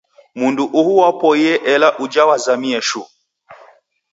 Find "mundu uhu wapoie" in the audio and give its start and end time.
0.39-1.53